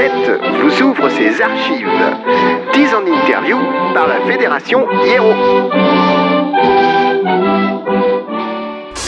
[0.00, 1.86] planète vous ouvre ses archives.
[2.72, 3.58] 10 en interview
[3.92, 5.32] par la Fédération Hiero.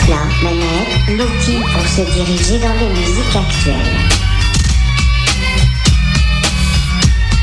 [0.08, 3.74] La manette, l'outil pour se diriger dans les musiques actuelles.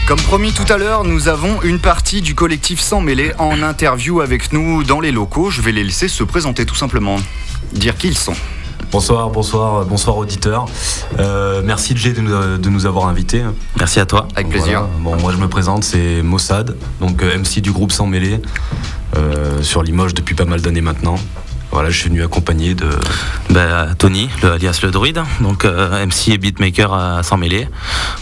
[0.07, 4.21] Comme promis tout à l'heure, nous avons une partie du collectif Sans Mêlée en interview
[4.21, 5.49] avec nous dans les locaux.
[5.49, 7.17] Je vais les laisser se présenter tout simplement,
[7.73, 8.35] dire qui ils sont.
[8.91, 10.65] Bonsoir, bonsoir, bonsoir auditeurs.
[11.19, 13.43] Euh, merci Jay de nous, de nous avoir invités.
[13.77, 14.27] Merci à toi.
[14.35, 14.83] Avec plaisir.
[15.01, 18.41] Bon, moi je me présente, c'est Mossad, donc euh, MC du groupe Sans Mêlée,
[19.15, 21.15] euh, sur Limoges depuis pas mal d'années maintenant.
[21.71, 22.87] Voilà, je suis venu accompagné de.
[23.51, 27.67] Bah, Tony, le, alias le druide, donc euh, MC et beatmaker à Sans Mêlée.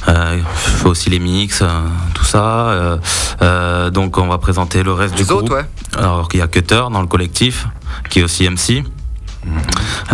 [0.10, 1.68] Euh, je fais aussi les mix, euh,
[2.14, 2.44] tout ça.
[2.68, 2.98] Euh,
[3.42, 5.60] euh, donc on va présenter le reste Les du autres, groupe.
[5.60, 5.66] ouais.
[5.98, 7.68] Alors il y a Cutter dans le collectif,
[8.10, 8.84] qui est aussi MC.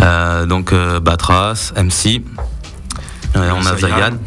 [0.00, 2.22] Euh, donc euh, Batras, MC.
[3.36, 4.18] Euh, on a Zayan.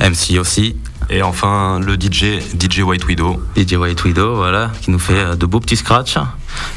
[0.00, 0.76] MC aussi.
[1.10, 3.42] Et enfin le DJ, DJ White Widow.
[3.56, 6.16] DJ White Widow, voilà, qui nous fait de beaux petits scratchs,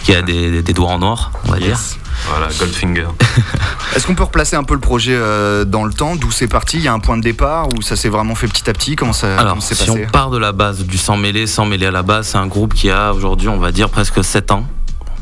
[0.03, 1.79] qui a des, des doigts en or, on va dire.
[2.25, 3.07] Voilà, Goldfinger.
[3.95, 6.15] Est-ce qu'on peut replacer un peu le projet euh, dans le temps?
[6.15, 6.77] D'où c'est parti?
[6.77, 8.95] Il y a un point de départ ou ça s'est vraiment fait petit à petit?
[8.95, 9.89] Comment ça Alors, comment si passé?
[9.89, 12.47] on part de la base du sans mêlé, sans mêlé à la base, c'est un
[12.47, 14.67] groupe qui a aujourd'hui, on va dire, presque 7 ans.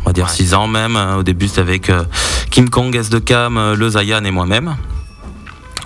[0.06, 0.95] On va dire 6 ans même.
[1.17, 2.03] Au début, c'était avec euh,
[2.52, 4.75] Kim Kong, S de Cam, euh, le Zayan et moi-même.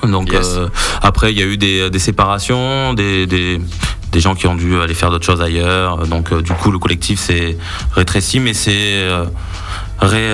[0.04, 0.56] Donc Yes.
[0.58, 0.68] euh,
[1.02, 3.60] après, il y a eu des, des séparations, des, des,
[4.12, 6.06] des gens qui ont dû aller faire d'autres choses ailleurs.
[6.08, 7.58] Donc euh, du coup, le collectif s'est
[7.94, 9.26] rétréci, mais c'est euh,
[10.00, 10.28] ré,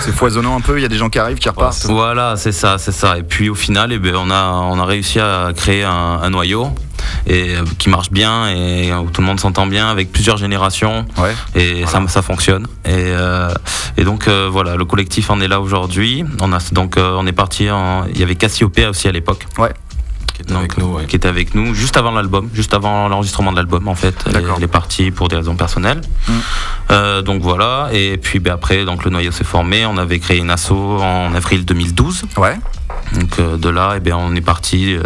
[0.00, 1.86] C'est foisonnant un peu, il y a des gens qui arrivent, qui repartent.
[1.86, 3.18] voilà, c'est ça, c'est ça.
[3.18, 6.30] Et puis au final, eh ben, on, a, on a réussi à créer un, un
[6.30, 6.68] noyau
[7.26, 11.06] et, euh, qui marche bien et où tout le monde s'entend bien avec plusieurs générations
[11.18, 11.34] Ouais.
[11.54, 12.66] et ça, ça fonctionne.
[12.84, 13.52] Et, euh,
[13.96, 16.24] et donc euh, voilà, le collectif en est là aujourd'hui.
[16.40, 17.70] On a donc euh, on est parti.
[17.70, 19.46] En, il y avait Cassiopeia aussi à l'époque.
[19.58, 19.72] Ouais.
[20.38, 21.04] Qui était avec nous, ouais.
[21.06, 24.14] Qui était avec nous juste avant l'album, juste avant l'enregistrement de l'album en fait.
[24.26, 24.54] Elle est- D'accord.
[24.58, 26.00] Elle est partie pour des raisons personnelles.
[26.28, 26.32] Mm.
[26.92, 27.88] Euh, donc voilà.
[27.92, 29.84] Et puis ben, après, donc le noyau s'est formé.
[29.84, 32.22] On avait créé une asso en avril 2012.
[32.36, 32.56] Ouais.
[33.14, 35.02] Donc euh, de là, eh bien, on est parti euh,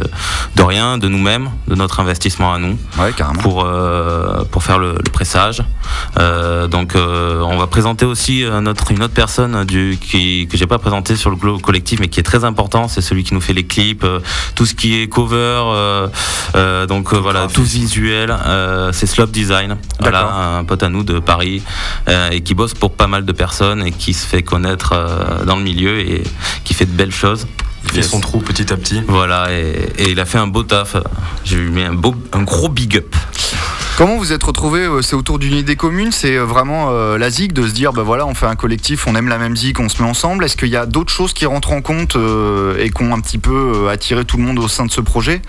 [0.57, 4.93] de rien, de nous-mêmes, de notre investissement à nous, Ouais, pour, euh, pour faire le,
[4.95, 5.63] le pressage.
[6.71, 11.17] Donc on va présenter aussi notre, une autre personne du, qui, que j'ai pas présenté
[11.17, 14.05] sur le collectif, mais qui est très important, c'est celui qui nous fait les clips,
[14.55, 16.09] tout ce qui est cover, euh,
[16.57, 18.35] euh, donc euh, voilà, tout visuel,
[18.93, 21.63] c'est Slop Design, voilà, un pote à nous de Paris,
[22.33, 24.95] et qui bosse pour pas mal de personnes et qui se fait connaître
[25.47, 26.23] dans le milieu et
[26.65, 27.47] qui fait de belles choses.
[27.85, 29.03] Il fait son trou petit à petit.
[29.09, 30.97] Voilà, et, et il a fait un beau taf.
[31.45, 33.15] J'ai lui mis un, beau, un gros big up.
[33.99, 37.29] Comment vous êtes retrouvés euh, C'est autour d'une idée commune C'est euh, vraiment euh, la
[37.29, 39.79] zig de se dire, bah voilà, on fait un collectif, on aime la même zig,
[39.81, 40.45] on se met ensemble.
[40.45, 43.21] Est-ce qu'il y a d'autres choses qui rentrent en compte euh, et qui ont un
[43.21, 45.43] petit peu attiré tout le monde au sein de ce projet?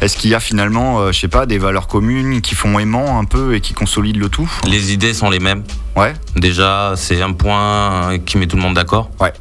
[0.00, 3.18] Est-ce qu'il y a finalement, euh, je sais pas, des valeurs communes qui font aimant
[3.20, 4.50] un peu et qui consolident le tout?
[4.66, 5.62] Les idées sont les mêmes.
[5.96, 6.14] Ouais.
[6.36, 9.10] Déjà, c'est un point qui met tout le monde d'accord.
[9.20, 9.32] Ouais.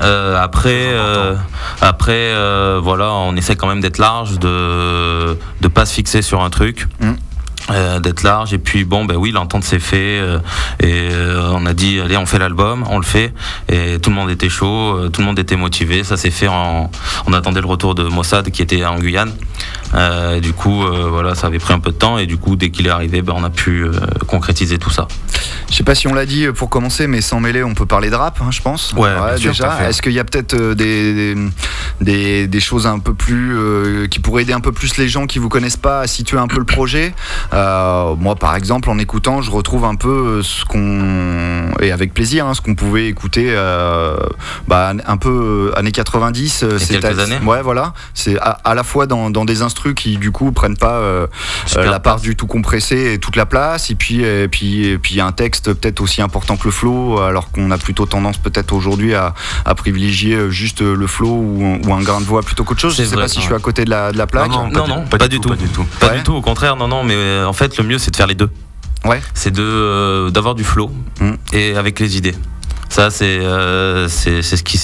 [0.00, 1.34] Euh, après, euh,
[1.80, 6.42] après euh, voilà, on essaie quand même d'être large, de ne pas se fixer sur
[6.42, 6.86] un truc.
[7.00, 7.12] Mm.
[7.70, 10.38] euh, d'être large et puis bon ben oui l'entente s'est fait euh,
[10.78, 13.34] et euh, on a dit allez on fait l'album on le fait
[13.68, 16.46] et tout le monde était chaud euh, tout le monde était motivé ça s'est fait
[16.46, 16.90] en
[17.26, 19.32] on attendait le retour de Mossad qui était en Guyane
[19.94, 22.56] Euh, du coup euh, voilà ça avait pris un peu de temps et du coup
[22.56, 23.92] dès qu'il est arrivé ben, on a pu euh,
[24.26, 25.06] concrétiser tout ça
[25.70, 28.10] Je sais pas si on l'a dit pour commencer, mais sans mêler, on peut parler
[28.10, 28.92] de rap, hein, je pense.
[28.96, 29.88] Ouais, sûr, déjà.
[29.88, 31.34] Est-ce qu'il y a peut-être des,
[32.00, 33.56] des, des choses un peu plus
[34.08, 36.46] qui pourraient aider un peu plus les gens qui vous connaissent pas à situer un
[36.46, 37.14] peu le projet?
[37.52, 42.54] Moi, par exemple, en écoutant, je retrouve un peu ce qu'on et avec plaisir, hein,
[42.54, 43.54] ce qu'on pouvait écouter,
[44.68, 46.62] bah, un peu années 90.
[46.62, 47.38] euh, Il y a c'est quelques années.
[47.44, 47.92] Ouais, voilà.
[48.14, 51.26] C'est à, à la fois dans, dans des instrus qui du coup prennent pas euh,
[51.76, 52.22] euh, la part place.
[52.22, 55.72] du tout compressé et toute la place, et puis et puis et puis un texte
[55.74, 59.34] peut-être aussi important que le flow, alors qu'on a plutôt tendance peut-être aujourd'hui à,
[59.66, 62.96] à privilégier euh, juste le flow ou, ou un grain de voix plutôt qu'autre chose.
[62.96, 63.42] Je sais vrai, pas si ouais.
[63.42, 64.48] je suis à côté de la, de la plaque.
[64.50, 65.84] Non, non, Non, pas, non, du, pas, du tout, Pas du tout.
[66.00, 66.16] Pas Ouais.
[66.18, 68.34] du tout, au contraire, non, non, mais en fait, le mieux, c'est de faire les
[68.34, 68.48] deux.
[69.04, 69.20] Ouais.
[69.34, 70.90] C'est de, euh, d'avoir du flow
[71.20, 71.32] Mm.
[71.52, 72.34] et avec les idées.
[72.88, 74.80] Ça, c'est, euh, c'est, ce qui.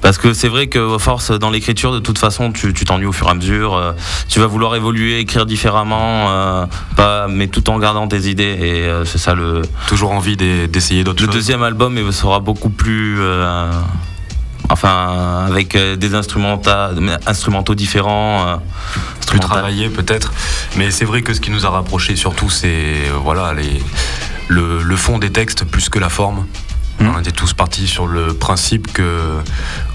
[0.00, 3.26] Parce que c'est vrai qu'à force, dans l'écriture, de toute façon, tu, t'ennuies au fur
[3.26, 3.74] et à mesure.
[3.76, 3.92] euh,
[4.28, 6.66] tu vas vouloir évoluer, écrire différemment, euh,
[6.96, 8.44] pas, mais tout en gardant tes idées.
[8.60, 9.62] Et c'est ça le.
[9.88, 11.34] Toujours envie d'e- d'essayer d'autres Le choses.
[11.34, 13.18] deuxième album il sera beaucoup plus.
[14.70, 16.90] enfin, avec des instrumenta-
[17.26, 18.46] instrumentaux différents.
[18.48, 19.00] euh, plus
[19.38, 19.50] instrumental.
[19.50, 20.32] travaillé peut-être.
[20.76, 23.82] Mais c'est vrai que ce qui nous a rapprochés surtout, c'est euh, voilà, les,
[24.48, 26.46] le, le fond des textes plus que la forme.
[27.00, 27.12] Mhm.
[27.16, 29.20] On était tous partis sur le principe que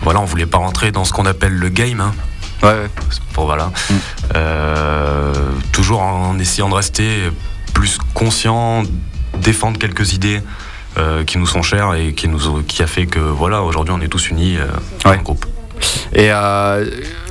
[0.01, 2.01] voilà, on voulait pas rentrer dans ce qu'on appelle le game.
[2.01, 2.13] hein.
[2.61, 2.89] Ouais, ouais.
[3.33, 3.71] Pour, voilà.
[3.89, 3.93] Mm.
[4.35, 5.33] Euh,
[5.71, 7.29] toujours en essayant de rester
[7.73, 8.83] plus conscient,
[9.41, 10.41] défendre quelques idées
[10.97, 13.93] euh, qui nous sont chères et qui, nous, ont- qui a fait que voilà, aujourd'hui
[13.97, 14.65] on est tous unis euh,
[15.09, 15.17] Ouais.
[15.17, 15.45] un groupe.
[16.11, 16.85] Et euh,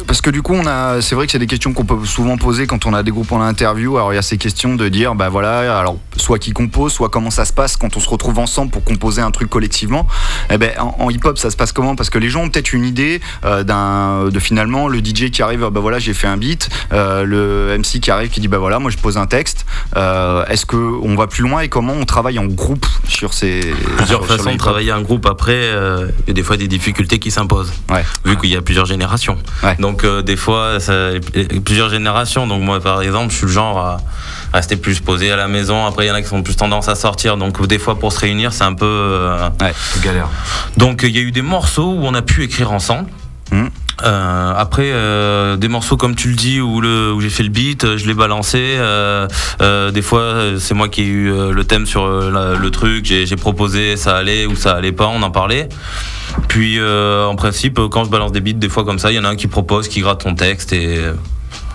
[0.06, 2.38] parce que du coup, on a, c'est vrai que c'est des questions qu'on peut souvent
[2.38, 3.96] poser quand on a des groupes en interview.
[3.98, 7.08] Alors il y a ces questions de dire, bah voilà, alors soit qui compose, soit
[7.08, 10.06] comment ça se passe quand on se retrouve ensemble pour composer un truc collectivement.
[10.50, 11.96] Eh ben en, en hip-hop, ça se passe comment?
[11.96, 15.42] Parce que les gens ont peut-être une idée euh, d'un, de finalement le DJ qui
[15.42, 18.58] arrive, bah voilà, j'ai fait un beat, euh, le MC qui arrive qui dit, bah
[18.58, 19.66] voilà, moi je pose un texte.
[19.96, 23.60] Euh, est-ce que on va plus loin et comment on travaille en groupe sur ces
[23.96, 25.26] plusieurs sur- façons de travailler un groupe.
[25.26, 28.04] Après, il y a des fois des difficultés qui s'imposent, Ouais.
[28.24, 29.38] vu qu'il y a plusieurs générations.
[29.62, 29.76] Ouais.
[29.78, 31.10] Donc des fois, ça-
[31.64, 32.46] plusieurs générations.
[32.46, 33.98] Donc moi, par exemple, je suis le genre à
[34.52, 35.86] rester plus posé à la maison.
[35.86, 37.36] Après, il y en a qui sont plus tendance à sortir.
[37.36, 38.86] Donc des fois, pour se réunir, c'est un peu.
[38.86, 39.48] euh,
[40.02, 40.28] Galère.
[40.76, 43.08] Donc il y a eu des morceaux où on a pu écrire ensemble.
[43.52, 43.70] Mhm.
[44.04, 47.48] Euh, après euh, des morceaux comme tu le dis où, le, où j'ai fait le
[47.48, 48.76] beat, je l'ai balancé.
[48.78, 49.26] euh,
[49.90, 53.96] des fois c'est moi qui ai eu le thème sur la- le truc, j'ai proposé,
[53.96, 55.68] ça allait ou ça allait pas, on en parlait.
[56.46, 59.24] Puis en principe quand je balance des beats, des fois comme ça, il y en
[59.24, 61.00] a un qui propose, qui gratte ton texte et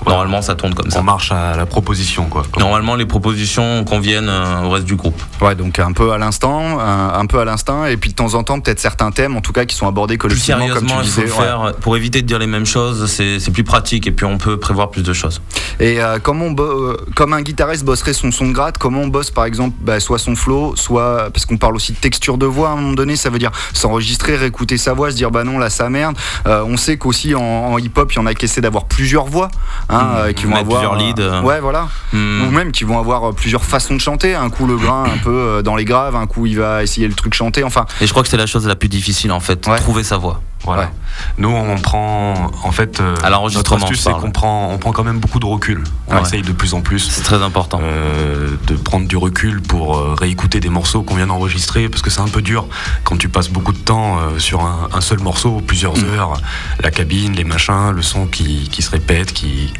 [0.05, 1.01] euh, normalement ça tourne comme On ça.
[1.01, 2.43] marche à la proposition quoi.
[2.59, 5.21] Normalement les propositions conviennent euh, au reste du groupe.
[5.41, 8.33] Ouais, donc un peu à l'instant, un, un peu à l'instinct, et puis de temps
[8.35, 10.93] en temps, peut-être certains thèmes, en tout cas, qui sont abordés Plus collectivement, comme tu
[10.93, 11.21] il faut disais.
[11.23, 11.27] ouais.
[11.27, 14.57] faire pour éviter de dire les mêmes choses, c'est plus pratique et puis on peut
[14.57, 15.41] prévoir plus de choses.
[15.79, 19.07] Et euh, comment on euh, comme un guitariste bosserait son son de gratte, comment on
[19.07, 22.45] bosse par exemple bah, soit son flow, soit parce qu'on parle aussi de texture de
[22.45, 25.43] voix à un moment donné, ça veut dire s'enregistrer, réécouter sa voix, se dire bah
[25.43, 26.15] non là ça merde.
[26.47, 29.25] Euh, on sait qu'aussi en, en hip-hop il y en a qui essaient d'avoir plusieurs
[29.25, 29.49] voix,
[29.89, 31.41] hein, Mmh, euh, qui vont avoir plusieurs leads, euh.
[31.41, 32.43] ouais voilà, Hmm.
[32.47, 34.35] ou même qui vont avoir euh, plusieurs façons de chanter.
[34.35, 37.07] Un coup le grain un peu euh, dans les graves, un coup il va essayer
[37.07, 37.63] le truc chanté.
[37.63, 39.77] Enfin Et je crois que c'est la chose la plus difficile en fait, Ouais.
[39.77, 40.41] trouver sa voix.
[40.63, 40.83] Voilà.
[40.83, 40.89] Ouais.
[41.37, 43.15] Nous, on prend, en fait, euh,
[43.53, 45.83] notre astuce, c'est qu'on prend, on prend quand même beaucoup de recul.
[46.07, 46.21] On Ouais.
[46.21, 47.79] essaye de plus en plus C'est très important.
[47.83, 52.09] euh, de prendre du recul pour euh, réécouter des morceaux qu'on vient d'enregistrer, parce que
[52.09, 52.67] c'est un peu dur
[53.03, 56.03] quand tu passes beaucoup de temps euh, sur un, un seul morceau, plusieurs Mm.
[56.15, 56.33] heures,
[56.81, 59.71] la cabine, les machins, le son qui, qui se répète, qui,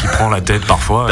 [0.00, 1.08] qui prend la tête parfois.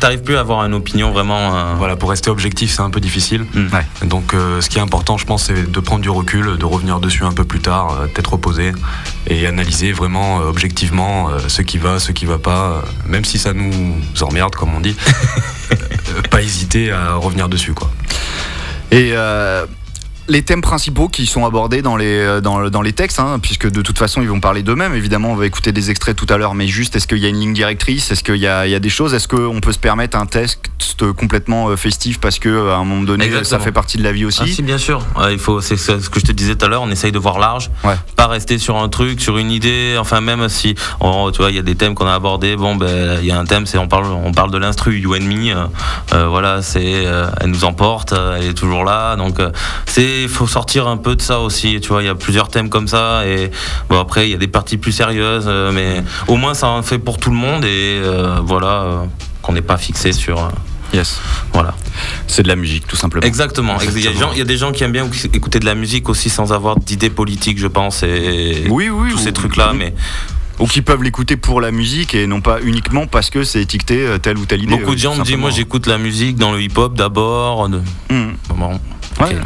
[0.00, 1.74] T'arrives plus à avoir une opinion vraiment.
[1.76, 3.44] voilà, pour rester objectif, c'est un peu difficile.
[3.54, 3.66] Mm.
[3.74, 4.06] Ouais.
[4.06, 7.24] Donc, ce qui est important, je pense, c'est de prendre du recul, de revenir dessus
[7.24, 8.65] un peu plus tard, tête reposée,
[9.26, 13.24] et analyser vraiment euh, objectivement euh, ce qui va, ce qui va pas, euh, même
[13.24, 14.96] si ça nous emmerde, comme on dit.
[16.30, 17.90] pas hésiter à revenir dessus, quoi.
[18.92, 19.12] Et
[20.28, 23.70] les thèmes principaux qui sont abordés dans les, euh, dans, dans les textes, hein, puisque
[23.70, 26.36] de toute façon ils vont parler d'eux-mêmes, évidemment on va écouter des extraits tout à
[26.36, 28.70] l'heure, mais juste est-ce qu'il y a une ligne directrice, est-ce qu'il y a, il
[28.72, 30.60] y a des choses, est-ce qu'on peut se permettre un texte
[31.16, 34.12] complètement euh, festif parce que euh, à un moment donné ça fait partie de la
[34.12, 34.40] vie aussi?
[34.42, 36.82] Ah si bien sûr, il faut c'est ce que je te disais tout à l'heure,
[36.82, 37.94] on essaye de voir large, Ouais.
[38.16, 41.56] pas rester sur un truc, sur une idée, enfin même si on- tu vois il
[41.56, 43.78] y a des thèmes qu'on a abordés, bon ben il y a un thème c'est
[43.78, 44.98] on parle on parle de l'instru.
[44.98, 45.54] You and Me,
[46.14, 49.16] euh, voilà c'est euh, elle nous emporte, elle est toujours là.
[49.16, 49.50] Donc euh,
[50.24, 52.68] il faut sortir un peu de ça aussi, tu vois il y a plusieurs thèmes
[52.68, 53.50] comme ça et
[53.88, 56.82] bon après il y a des parties plus sérieuses euh, mais au moins ça en
[56.82, 59.04] fait pour tout le monde et euh, voilà euh,
[59.42, 60.48] qu'on n'est pas fixé sur
[60.94, 61.18] Yes.
[61.52, 61.74] voilà.
[62.28, 63.26] C'est de la musique tout simplement.
[63.26, 63.76] Exactement.
[63.80, 65.64] Il y, a des gens, il y a des gens qui aiment bien écouter de
[65.66, 69.10] la musique aussi sans avoir d'idées politiques, je pense, et Oui, oui.
[69.10, 69.72] tous ces trucs-là.
[69.74, 69.92] Mais
[70.60, 74.06] Ou qui peuvent l'écouter pour la musique et non pas uniquement parce que c'est étiqueté
[74.22, 74.76] telle ou telle idée.
[74.78, 77.68] beaucoup de gens me disent, moi j'écoute la musique dans le hip-hop d'abord.
[77.68, 78.34] de- Hmm.
[78.54, 78.80] Bon,
[79.20, 79.36] Ouais.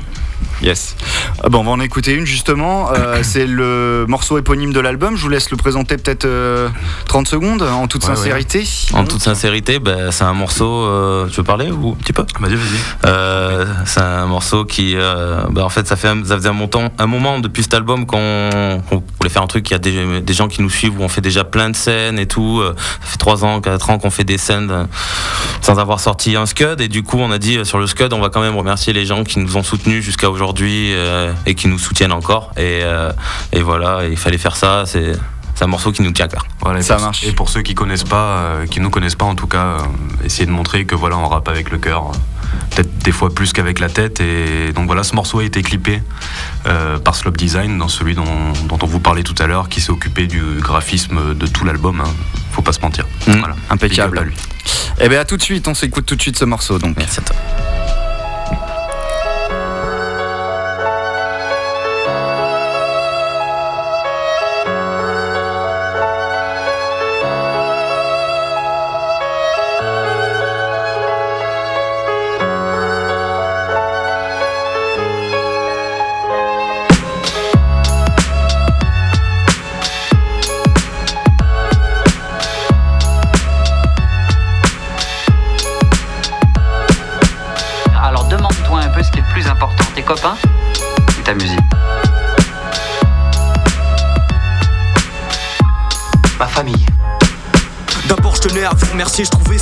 [0.63, 0.95] Yes.
[1.43, 2.93] Ah bon, on va en écouter une justement.
[2.93, 5.17] Euh, c'est le morceau éponyme de l'album.
[5.17, 6.69] Je vous laisse le présenter peut-être euh,
[7.07, 8.65] 30 secondes en toute Ouais, sincérité.
[8.93, 10.85] En toute sincérité, ben, c'est un morceau.
[10.85, 12.25] euh, tu veux parler ou un petit peu?
[12.41, 12.79] Vas-y, vas-y.
[13.07, 16.53] Euh, c'est un morceau qui, euh, bah, en fait, ça fait un- ça faisait un,
[16.55, 19.69] montant, un moment depuis cet album qu'on voulait faire un truc.
[19.71, 21.77] Il y a des, des gens qui nous suivent où on fait déjà plein de
[21.77, 22.61] scènes et tout.
[22.61, 24.85] Euh, Ça fait 3 ans, 4 ans qu'on fait des scènes euh,
[25.63, 26.81] sans avoir sorti un scud.
[26.81, 28.93] Et du coup, on a dit euh, sur le scud, on va quand même remercier
[28.93, 32.53] les gens qui nous ont soutenus jusqu'à aujourd'hui euh, et qui nous soutiennent encore.
[32.57, 33.13] Et, euh,
[33.53, 34.85] et voilà, il fallait faire ça.
[34.87, 35.13] C'est
[35.55, 36.47] c'est un morceau qui nous tient à cœur.
[36.61, 37.25] Voilà, et Ça pour- marche.
[37.25, 39.79] Et pour ceux qui connaissent pas, euh, qui nous connaissent pas en tout cas, euh,
[40.25, 42.17] essayer de montrer que voilà, on rappe avec le cœur, euh,
[42.71, 44.21] peut-être des fois plus qu'avec la tête.
[44.23, 46.03] Et donc voilà, ce morceau a été clippé
[46.67, 48.25] euh, par Slope Design, dans celui dont,
[48.69, 52.01] dont on vous parlait tout à l'heure, qui s'est occupé du graphisme de tout l'album.
[52.01, 52.09] hein.
[52.53, 53.05] Faut pas se mentir.
[53.27, 53.33] Mm.
[53.41, 53.57] Voilà.
[53.69, 54.21] Impeccable.
[54.23, 54.35] Lui.
[54.99, 55.69] Eh bien, à tout de suite.
[55.69, 56.79] On s'écoute tout de suite ce morceau.
[56.79, 56.97] Donc.
[56.97, 57.37] Merci à toi.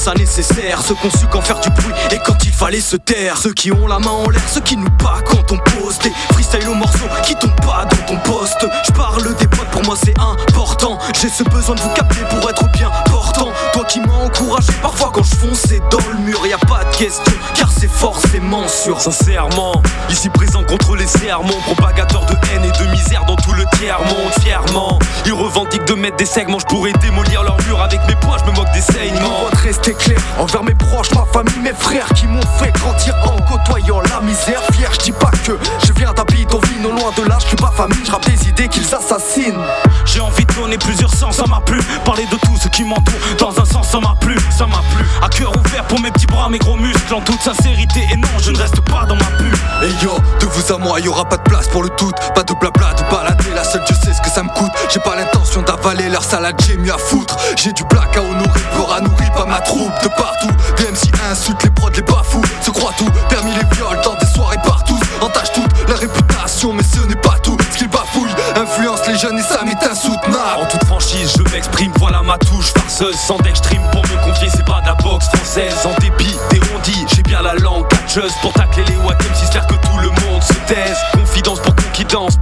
[0.09, 0.81] Ça nécessaire.
[0.81, 3.37] Ceux su qu'en faire du bruit et quand il fallait se taire.
[3.37, 6.12] Ceux qui ont la main en l'air, ceux qui nous pas quand on pose Des
[6.33, 8.67] freestyle au morceau qui tombent pas dans ton poste.
[8.87, 10.99] Je parle des potes, pour moi c'est important.
[11.21, 13.49] J'ai ce besoin de vous capter pour être bien portant.
[13.73, 16.97] Toi qui m'as encouragé parfois quand je fonçais dans le mur Y a pas de
[16.97, 19.00] question, car c'est forcément sûr.
[19.00, 23.65] Sincèrement, ici présent contre les sermons Propagateur de haine et de misère dans tout le
[23.77, 24.98] tiers-monde Fièrement,
[25.28, 28.50] ils revendiquent de mettre des segments Je pourrais démolir leur mur avec mes poids je
[28.50, 29.49] me moque des saignements.
[29.52, 33.37] de rester clair envers mes proches, ma famille, mes frères qui m'ont fait grandir en
[33.42, 34.62] côtoyant la misère.
[34.73, 37.73] Fier, je dis pas que je viens d'Abidonville, non loin de là, je suis pas
[37.76, 39.61] famille, je des idées qu'ils assassinent.
[40.06, 41.80] J'ai envie de donner plusieurs sens, ça m'a plu.
[42.04, 45.04] Parler de tout ce qui m'entoure, dans un sens, ça m'a plu, ça m'a plu.
[45.23, 48.06] À cœur ouvert pour mes petits bras, mes gros muscles, en toute sincérité.
[48.12, 49.54] Et non, je ne reste pas dans ma pub.
[49.82, 52.11] Et yo, de vous à moi, y aura pas de place pour le tout.
[52.35, 54.73] Pas de blabla, de balader, la seule, je sais ce que ça me coûte.
[54.90, 57.37] J'ai pas l'intention d'avaler leur salade, j'ai mieux à foutre.
[57.57, 60.49] J'ai du black à honorer, peur à nourrir pas ma troupe de partout.
[60.78, 63.11] Des MC insultent les prods, les bafous, se croient tout.
[63.28, 64.99] Permis les viols dans des soirées partout.
[65.21, 67.59] Entache toute la réputation, mais ce n'est pas tout.
[67.73, 70.62] Ce qu'ils bafouillent influence les jeunes et ça m'est insoutenable.
[70.62, 73.16] En toute franchise, je m'exprime, voilà ma touche farceuse.
[73.16, 75.75] Sans d'extrême pour me confier, c'est pas de la boxe française.
[75.85, 79.75] En dépit des rondis, j'ai bien la langue catcheuse pour tacler les Watem, si que
[79.75, 80.97] tout le monde se taise.
[81.12, 82.37] Confidence pour confidence,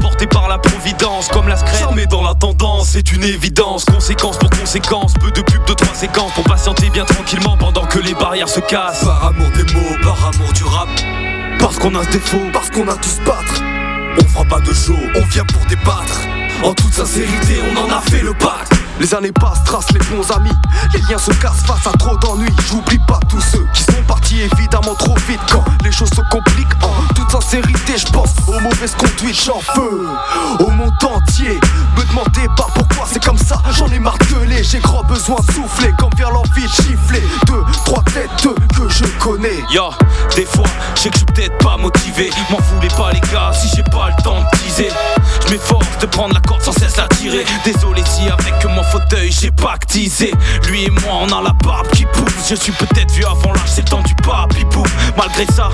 [1.28, 1.88] comme la screen.
[1.95, 3.85] Mais dans la tendance, c'est une évidence.
[3.85, 7.99] Conséquence pour conséquence, peu de pub de trois séquences pour patienter bien tranquillement pendant que
[7.99, 9.04] les barrières se cassent.
[9.04, 10.88] Par amour des mots, par amour du rap.
[11.59, 13.62] Parce qu'on a ce défaut, parce qu'on a tous battre.
[14.18, 16.20] On fera pas de show, on vient pour débattre.
[16.62, 18.73] En toute sincérité, on en a fait le pacte.
[18.99, 20.56] Les années passent, tracent les bons amis.
[20.94, 22.50] Les liens se cassent face à trop d'ennuis.
[22.70, 26.73] J'oublie pas tous ceux qui sont partis évidemment trop vite quand les choses se compliquent.
[26.82, 29.44] En toute sincérité, je pense aux mauvaises conduites.
[29.44, 30.08] J'en veux
[30.61, 31.61] au monde entier.
[31.96, 33.61] Me demandez pas pourquoi c'est comme ça.
[33.73, 34.00] J'en ai
[34.46, 34.64] les.
[34.64, 37.23] J'ai grand besoin de souffler comme vers l'envie de chiffler.
[37.46, 39.62] Deux, trois têtes que je connais.
[39.70, 39.90] Yo,
[40.35, 42.30] des fois, je sais que je suis peut-être pas motivé.
[42.50, 44.90] M'en voulez pas les gars si j'ai pas le temps de teaser.
[45.46, 47.44] Je m'efforce de prendre la corde sans cesse la tirer.
[47.64, 50.32] Désolé si avec mon fauteuil j'ai pactisé
[50.68, 52.48] Lui et moi on a la barbe qui pousse.
[52.48, 54.84] Je suis peut-être vu avant l'âge c'est le temps du papi boum
[55.16, 55.70] Malgré ça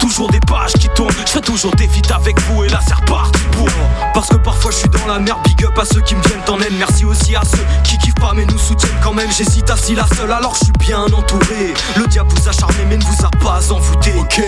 [0.00, 1.14] Toujours des pages qui tournent.
[1.26, 3.68] Je fais toujours des feats avec vous et là c'est reparti pour.
[4.14, 5.40] Parce que parfois je suis dans la merde.
[5.44, 6.74] Big up à ceux qui me viennent en aide.
[6.78, 9.30] Merci aussi à ceux qui kiffent pas mais nous soutiennent quand même.
[9.30, 10.32] J'hésite à si la seule.
[10.32, 11.74] Alors je suis bien entouré.
[11.96, 14.42] Le diable vous a charmé mais ne vous a pas envoûté Ok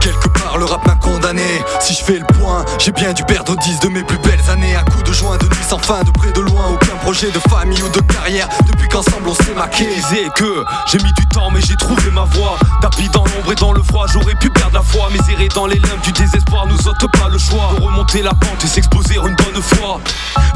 [0.00, 1.42] Quelque part le rap m'a condamné.
[1.80, 4.74] Si je fais le point J'ai bien dû perdre 10 de mes plus belles années.
[4.76, 6.66] À coups de joint, de nuit sans fin, de près de loin.
[6.72, 8.48] Aucun projet de famille ou de carrière.
[8.66, 12.24] Depuis qu'ensemble on s'est maqué Disais que j'ai mis du temps mais j'ai trouvé ma
[12.24, 12.58] voie.
[12.80, 15.08] Tapis dans l'ombre et dans le froid J'aurais pu perdre la foi.
[15.12, 17.74] Mais errer dans les limbes du désespoir Nous ôte pas le choix.
[17.76, 20.00] De remonter la pente et s'exposer une bonne fois.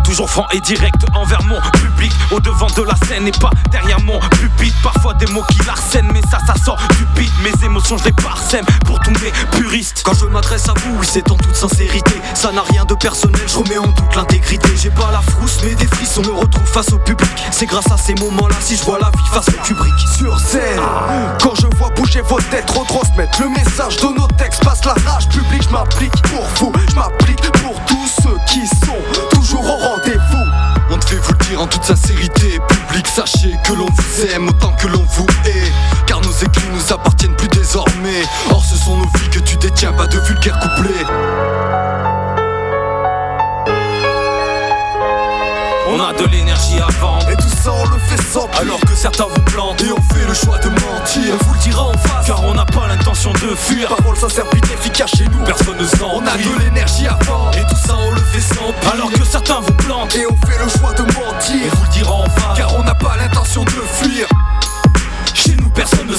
[0.05, 2.13] Toujours franc et direct envers mon public.
[2.31, 4.77] Au devant de la scène et pas derrière mon pupitre.
[4.83, 7.33] Parfois des mots qui l'arsènent Mais ça ça sort du beat.
[7.43, 11.37] Mes émotions je les parsème pour tomber puriste Quand je m'adresse à vous, c'est en
[11.37, 12.14] toute sincérité.
[12.35, 14.69] Ça n'a rien de personnel, je remets en doute l'intégrité.
[14.76, 17.31] J'ai pas la frousse mais des frissons me retrouve face au public.
[17.50, 20.81] C'est grâce à ces moments-là si je vois la vie face au Kubrick Sur scène,
[21.43, 24.64] quand je vois bouger vos têtes Retransmettre le message de nos textes.
[24.64, 26.73] Passe la rage publique, je m'applique pour vous.
[26.91, 28.99] Je m'applique pour tous ceux qui sont
[29.33, 30.45] toujours au rendez-vous.
[30.91, 34.73] On devait vous le dire en toute sincérité Public, sachez que l'on vous aime autant
[34.73, 35.26] que l'on vous
[36.07, 38.23] Car nos écrits nous appartiennent plus désormais.
[38.50, 41.05] Or ce sont nos vies que tu détiens, pas de vulgaires couplets.
[45.87, 47.29] On a de l'énergie à vendre.
[47.31, 49.83] Et tout ça on le fait sans Alors que certains vous plantent.
[49.83, 51.35] Et on fait le choix de mentir.
[51.41, 52.26] On vous le dira en face.
[52.26, 53.95] Car on n'a pas l'intention de fuir.
[53.97, 55.45] Parole sincère, but efficace chez nous.
[55.45, 57.57] Personne ne s'en On a de l'énergie à vendre.
[57.57, 58.93] Et tout ça on le fait sans pire.
[58.93, 60.17] Alors que certains vous plantent.
[60.17, 61.73] Et on fait le choix de mentir.
[61.73, 62.57] On vous le dira en face.
[62.57, 64.26] Car on n'a pas l'intention de fuir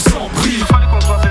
[0.10, 1.25] s'en prive Fallait qu'on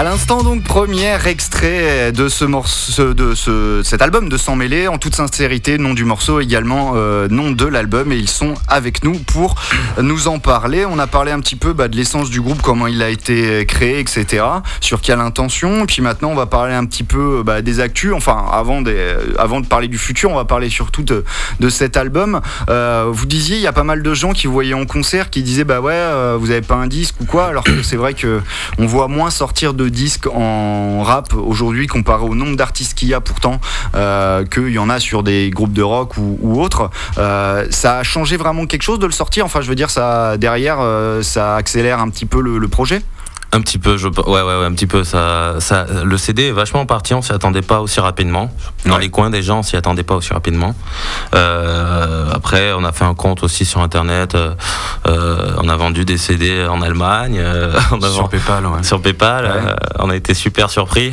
[0.00, 4.88] À l'instant donc premier extrait de ce morceau de ce, cet album de Sans mêler
[4.88, 8.10] en toute sincérité nom du morceau également euh, nom de l'album.
[8.10, 9.56] Et ils sont avec nous pour
[10.00, 10.86] nous en parler.
[10.86, 13.66] On a parlé un petit peu bah, de l'essence du groupe comment il a été
[13.66, 14.42] créé etc
[14.80, 15.82] sur quelle intention.
[15.82, 18.14] Et puis maintenant on va parler un petit peu bah, des actus.
[18.14, 21.24] Enfin avant, de parler du futur on va parler surtout de,
[21.68, 22.40] cet album.
[22.70, 25.42] Euh, vous disiez il y a pas mal de gens qui voyaient en concert qui
[25.42, 28.14] disaient bah ouais euh, vous avez pas un disque ou quoi alors que c'est vrai
[28.14, 28.40] que
[28.78, 33.14] on voit moins sortir de disques en rap aujourd'hui comparé au nombre d'artistes qu'il y
[33.14, 33.60] a pourtant
[33.94, 36.90] euh, qu'il y en a sur des groupes de rock ou, autres.
[37.18, 39.44] Euh, ça a changé vraiment quelque chose de le sortir?
[39.44, 43.02] Enfin, je veux dire, ça derrière, euh, ça accélère un petit peu le projet?
[43.52, 45.02] Un petit peu, je, ouais, ouais, ouais, un petit peu.
[45.02, 48.48] Ça, ça, le CD est vachement parti, on s'y attendait pas aussi rapidement.
[48.86, 49.00] Dans Ouais.
[49.00, 50.72] les coins des gens, on s'y attendait pas aussi rapidement.
[51.34, 54.34] Euh, après, on a fait un compte aussi sur Internet.
[54.34, 54.54] euh,
[55.08, 57.38] euh, on a vendu des CD en Allemagne.
[57.40, 58.82] euh, on a Sur vendu- PayPal, ouais.
[58.84, 59.44] sur PayPal.
[59.44, 59.72] Ouais.
[59.98, 61.12] on a été super surpris.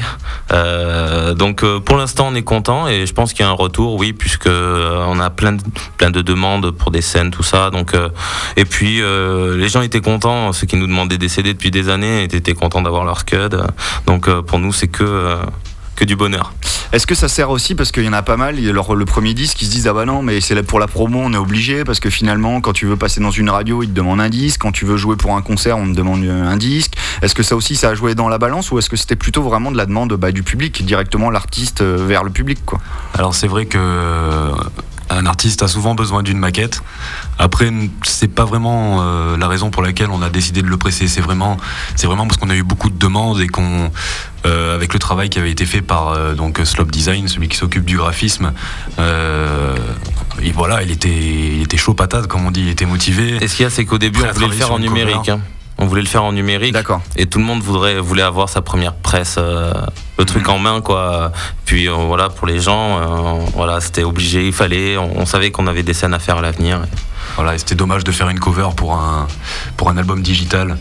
[0.51, 3.95] Euh, donc pour l'instant on est content et je pense qu'il y a un retour,
[3.95, 5.61] oui, puisque on a plein de,
[5.97, 7.69] plein de demandes pour des scènes, tout ça.
[7.69, 8.09] Donc euh,
[8.55, 11.89] et puis euh, les gens étaient contents, ceux qui nous demandaient des CD depuis des
[11.89, 13.57] années étaient, étaient contents d'avoir leur scud.
[14.05, 15.37] Donc euh, pour nous c'est que euh,
[15.95, 16.53] que du bonheur.
[16.93, 19.33] Est-ce que ça sert aussi parce qu'il y en a pas mal, leur- le premier
[19.33, 21.37] disque, ils se disent ah bah non mais c'est là pour la promo, on est
[21.37, 24.29] obligé parce que finalement quand tu veux passer dans une radio, ils te demandent un
[24.29, 26.93] disque, quand tu veux jouer pour un concert, on te demande un disque.
[27.23, 29.41] Est-ce que ça aussi ça a joué dans la balance ou est-ce que c'était plutôt
[29.41, 32.79] vraiment de la demande bah, du public, directement l'artiste euh, vers le public quoi?
[33.15, 34.51] Alors c'est vrai que euh,
[35.09, 36.81] un artiste a souvent besoin d'une maquette.
[37.39, 37.71] Après,
[38.03, 41.07] c'est pas vraiment euh, la raison pour laquelle on a décidé de le presser.
[41.07, 41.57] C'est vraiment,
[41.95, 43.91] c'est vraiment parce qu'on a eu beaucoup de demandes et qu'on,
[44.45, 47.57] euh, avec le travail qui avait été fait par euh, donc Slope Design, celui qui
[47.57, 48.53] s'occupe du graphisme,
[48.99, 49.75] euh,
[50.41, 53.37] et voilà, il était, il était chaud patate, comme on dit, il était motivé.
[53.41, 55.29] Et ce qu'il y a c'est qu'au début on voulait le faire en numérique.
[55.29, 55.39] hein.
[55.79, 56.73] On voulait le faire en numérique.
[56.73, 57.01] D'accord.
[57.15, 59.71] Et tout le monde voudrait, voulait avoir sa première presse, euh,
[60.17, 60.53] le truc Mhm.
[60.53, 61.31] en main, quoi.
[61.65, 64.97] Puis euh, voilà, pour les gens, euh, voilà, c'était obligé, il fallait.
[64.97, 66.81] On, on savait qu'on avait des scènes à faire à l'avenir.
[67.35, 69.27] Voilà, et c'était dommage de faire une cover pour un,
[69.75, 70.77] pour un album digital.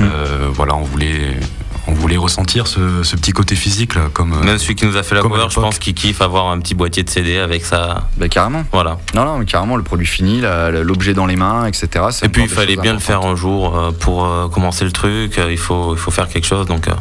[0.00, 1.38] Euh, voilà, on voulait,
[1.86, 4.32] on voulait ressentir ce, ce petit côté physique là, comme.
[4.32, 6.58] euh, Même celui qui nous a fait la cover, je pense qu'il kiffe avoir un
[6.60, 8.08] petit boîtier de CD avec ça.
[8.16, 8.64] Bah carrément.
[8.72, 8.98] Voilà.
[9.14, 10.40] Non non mais carrément le produit fini,
[10.82, 11.88] l'objet dans les mains, etc.
[12.22, 15.38] Et puis il fallait bien le faire un jour euh, pour euh, commencer le truc.
[15.38, 16.66] Euh, Il faut, il faut faire quelque chose.
[16.66, 16.92] Donc, euh,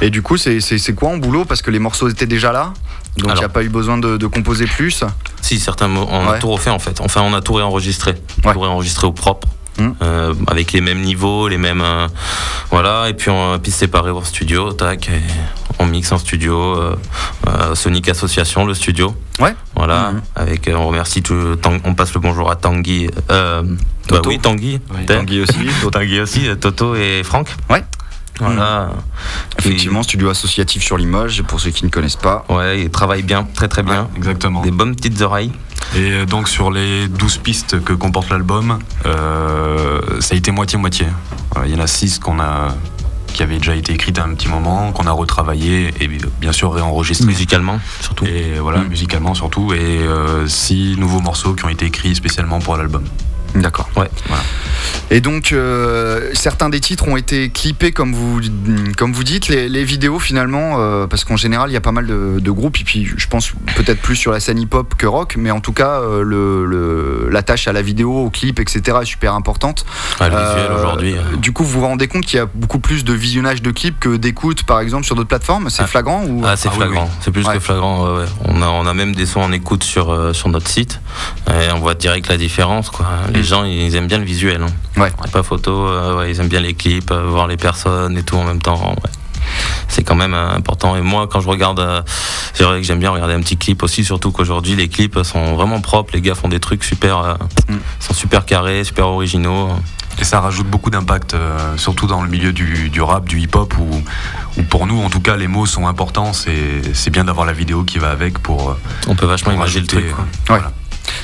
[0.00, 1.44] Et du coup c'est quoi en boulot?
[1.44, 2.72] Parce que les morceaux étaient déjà là,
[3.16, 5.04] donc il n'y a pas eu besoin de, de composer plus.
[5.40, 6.34] si certains mots, on Ouais.
[6.36, 7.00] a tout refait en fait.
[7.00, 8.52] Enfin, on a tout réenregistré, Ouais.
[8.52, 9.48] tout réenregistré au propre.
[9.78, 9.90] Mm.
[10.02, 12.08] euh, avec les mêmes niveaux, les mêmes euh,
[12.70, 15.20] voilà, et puis on puis séparé au studio, tac, et
[15.78, 16.96] on mixe en studio, euh,
[17.46, 19.54] euh, Sonic Association, le studio, Ouais.
[19.76, 20.20] voilà, Mhm.
[20.34, 23.76] avec euh, on remercie tout, Tang- on passe le bonjour à Tanguy, euh, bah
[24.16, 24.30] Toto.
[24.30, 25.58] oui Tanguy, Oui, Tanguy aussi.
[25.92, 27.84] Tanguy aussi, Toto et Franck, Ouais.
[28.38, 28.90] Voilà,
[29.58, 32.44] Effectivement, studio associatif sur Limoges, pour ceux qui ne connaissent pas.
[32.48, 34.62] ouais, ils travaillent bien, très très bien, ouais, exactement.
[34.62, 35.52] des bonnes petites oreilles.
[35.96, 41.06] Et euh, donc sur les 12 pistes que comporte l'album, euh, ça a été moitié-moitié.
[41.52, 42.74] Voilà, Il y en a 6 qu'on a
[43.32, 46.08] qui avaient déjà été écrites à un petit moment, qu'on a retravaillé et
[46.40, 47.26] bien sûr réenregistré.
[47.26, 48.24] musicalement surtout.
[48.24, 48.88] Et voilà, Mm.
[48.88, 49.72] musicalement surtout.
[49.72, 50.00] Et
[50.46, 53.04] 6 nouveaux morceaux qui ont été écrits spécialement pour l'album.
[53.54, 53.88] D'accord.
[53.96, 54.08] Ouais.
[54.26, 54.42] Voilà.
[55.10, 58.40] Et donc, euh, certains des titres ont été clippés, comme vous,
[58.98, 61.92] comme vous dites, les, les vidéos finalement, euh, parce qu'en général, il y a pas
[61.92, 65.06] mal de, de groupes, et puis je pense peut-être plus sur la scène hip-hop que
[65.06, 68.60] rock, mais en tout cas, euh, le, le- la tâche à la vidéo, au clip,
[68.60, 69.86] etc., est super importante.
[70.20, 71.14] Ouais, le visuel Euh, aujourd'hui.
[71.16, 73.70] euh, Du coup, vous vous rendez compte qu'il y a beaucoup plus de visionnage de
[73.70, 75.70] clips que d'écoute, par exemple, sur d'autres plateformes?
[75.70, 75.86] C'est Ah.
[75.86, 76.42] flagrant ou...
[76.44, 77.16] Ah, c'est Ah flagrant, oui.
[77.22, 77.54] c'est plus Ouais.
[77.54, 78.14] que flagrant.
[78.18, 78.24] ouais.
[78.44, 81.00] On, a, on a même des sons en écoute sur, sur notre site
[81.48, 82.90] et on voit direct la différence.
[82.90, 83.06] Quoi.
[83.32, 83.44] Les Mm.
[83.44, 84.62] gens, ils aiment bien le visuel.
[84.62, 85.00] Hein.
[85.00, 85.12] Ouais.
[85.32, 88.36] Pas photo, euh, ouais, ils aiment bien les clips, euh, voir les personnes et tout
[88.36, 88.90] en même temps.
[88.90, 89.10] ouais.
[89.88, 90.96] C'est quand même euh, important.
[90.96, 92.02] Et moi, quand je regarde, euh,
[92.52, 95.54] c'est vrai que j'aime bien regarder un petit clip aussi, surtout qu'aujourd'hui, les clips sont
[95.54, 96.10] vraiment propres.
[96.14, 97.34] Les gars font des trucs super, euh,
[97.68, 97.76] Mm.
[98.00, 99.70] sont super carrés, super originaux.
[100.20, 103.72] Et ça rajoute beaucoup d'impact, euh, surtout dans le milieu du, du rap, du hip-hop,
[103.78, 104.02] où,
[104.58, 106.32] où pour nous, en tout cas, les mots sont importants.
[106.32, 110.06] C'est bien d'avoir la vidéo qui va avec pour, On peut vachement imaginer le truc.
[110.12, 110.56] quoi.
[110.56, 110.62] Ouais.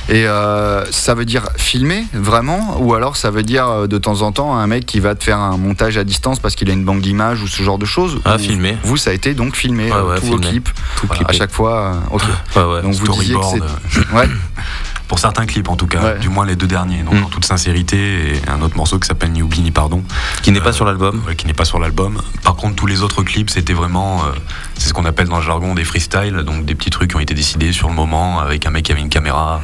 [0.09, 2.77] Et euh, ça veut dire filmer vraiment?
[2.79, 5.23] Ou alors ça veut dire euh, de temps en temps un mec qui va te
[5.23, 7.85] faire un montage à distance parce qu'il a une banque d'images ou ce genre de
[7.85, 8.19] choses?
[8.25, 8.77] Ah, filmer.
[8.83, 10.47] Vous, ça a été donc filmé, Ouais, euh, ouais, vos filmé.
[10.47, 11.93] clips Tout à chaque fois.
[12.11, 12.21] ok.
[12.55, 12.81] Ouais, ouais.
[12.81, 13.99] Donc vous disiez que c'est.
[14.15, 14.27] Ouais,
[15.07, 16.19] pour certains clips en tout cas, Ouais.
[16.19, 17.03] du moins les deux derniers.
[17.03, 17.23] Donc Mm.
[17.25, 17.97] en toute sincérité,
[18.35, 20.03] et un autre morceau qui s'appelle Ni oubli ni pardon,
[20.41, 21.21] Qui n'est pas Euh, sur l'album.
[21.27, 22.21] ouais, qui n'est pas sur l'album.
[22.43, 24.31] Par contre, tous les autres clips, c'était vraiment, euh,
[24.77, 27.19] c'est ce qu'on appelle dans le jargon des freestyles, donc des petits trucs qui ont
[27.19, 29.61] été décidés sur le moment avec un mec qui avait une caméra.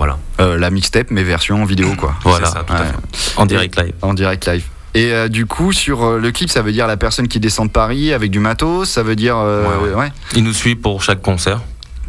[0.00, 0.16] Voilà.
[0.40, 2.14] Euh, la mixtape, mais version vidéo quoi.
[2.24, 2.46] Voilà.
[2.46, 2.86] C'est ça, tout à Ouais.
[2.86, 3.34] fait.
[3.38, 3.92] En direct live.
[4.00, 4.64] En direct live.
[4.94, 7.66] Et euh, du coup, sur euh, le clip, ça veut dire la personne qui descend
[7.68, 9.36] de Paris avec du matos, ça veut dire.
[9.36, 10.12] euh, Ouais, ouais.
[10.34, 11.60] Il nous suit pour chaque concert.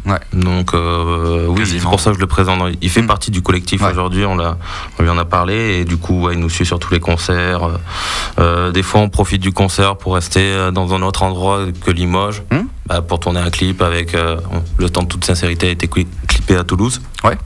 [0.06, 0.18] Ouais.
[0.32, 2.60] Donc oui, c'est pour ça que je le présente.
[2.80, 3.06] Il fait Mm.
[3.06, 4.24] partie du collectif aujourd'hui.
[4.24, 6.98] On on lui en a parlé et du coup, il nous suit sur tous les
[6.98, 7.68] concerts.
[8.72, 12.60] Des fois, on profite du concert pour rester dans un autre endroit que Limoges, Mm.
[12.86, 14.16] bah, pour tourner un clip avec
[14.78, 17.00] le temps de toute sincérité a été cli- clippé à Toulouse.
[17.22, 17.38] Ouais.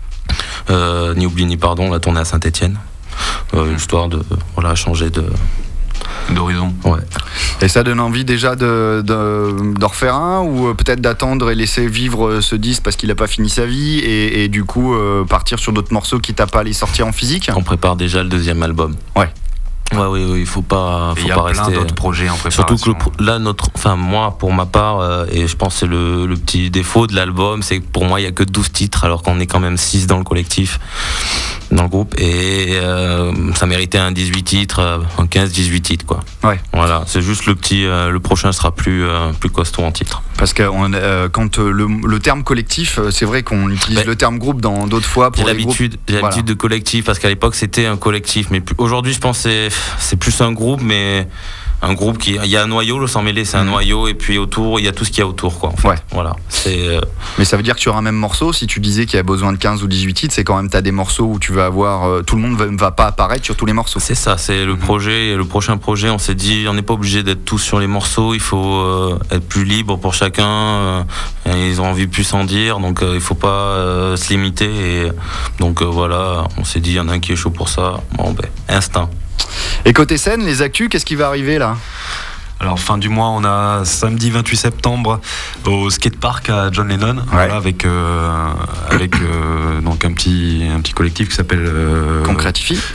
[0.71, 2.79] Euh, ni oubli ni pardon, on l'a tourné à Saint-Étienne,
[3.77, 4.21] histoire de
[4.55, 5.25] voilà changer de.
[6.31, 6.75] D'horizon.
[6.85, 6.99] Ouais.
[7.63, 11.55] Et ça donne envie déjà de, de, d'en refaire un ou euh, peut-être d'attendre et
[11.55, 14.65] laisser vivre euh, ce disque parce qu'il n'a pas fini sa vie et, et du
[14.65, 17.49] coup euh, partir sur d'autres morceaux qui t'a pas à les sortir en physique?
[17.55, 18.97] On prépare déjà le deuxième album.
[19.15, 19.33] Ouais.
[19.93, 21.75] Ouais, oui, oui, il faut pas, Et faut il y a pas plein rester.
[21.79, 22.77] d'autres projets en préparation.
[22.77, 25.81] Surtout que le là, notre, enfin moi, pour ma part, euh, et je pense que
[25.81, 28.43] c'est le, le petit défaut de l'album, c'est que pour moi, il y a que
[28.43, 30.81] 12 titres, alors qu'on est quand même 6 dans le collectif,
[31.71, 36.21] dans le groupe, et euh, ça méritait un 18 titres, euh, un 15-18 titres, quoi.
[36.45, 36.61] Ouais.
[36.73, 40.23] Voilà, c'est juste le petit, euh, le prochain sera plus, euh, plus costaud en titre.
[40.37, 44.01] Parce que on, euh, quand euh, le, le terme collectif, euh, c'est vrai qu'on utilise
[44.01, 46.23] Ben, le terme groupe dans d'autres fois J'ai pour l'habitude, Voilà.
[46.23, 49.71] l'habitude de collectif parce qu'à l'époque c'était un collectif, mais aujourd'hui je pense que c'est
[49.99, 51.29] c'est plus un groupe, mais
[51.83, 53.71] un groupe qui il y a un noyau, le sans mêler c'est un Mhm.
[53.71, 55.69] noyau et puis autour il y a tout ce qu'il y a autour quoi.
[55.69, 55.87] en fait.
[55.89, 55.97] Ouais.
[56.11, 57.01] Voilà, c'est euh,
[57.37, 59.23] Mais ça veut dire que sur un même morceau, si tu disais qu'il y a
[59.23, 61.67] besoin de 15 ou 18 titres, c'est quand même t'as des morceaux où tu vas
[61.67, 64.01] avoir euh, tout le monde va, va pas apparaître sur tous les morceaux.
[64.01, 66.09] c'est ça, c'est le projet, le prochain projet.
[66.09, 69.19] On s'est dit on n'est pas obligé d'être tous sur les morceaux, il faut euh,
[69.31, 70.47] être plus libre pour chacun.
[70.49, 71.03] euh,
[71.47, 74.65] ils ont envie de plus en dire, donc il faut pas se limiter.
[75.05, 75.13] Et
[75.61, 78.01] donc voilà, on s'est dit il y en a un qui est chaud pour ça.
[78.17, 79.11] Bon ben instinct.
[79.85, 81.77] Et côté scène, les actus, qu'est-ce qui va arriver là?
[82.59, 85.21] Alors fin du mois, on a samedi 28 septembre
[85.67, 88.49] au skatepark à John Lennon, voilà, avec euh,
[88.91, 92.25] avec euh, donc un petit un petit collectif qui s'appelle euh,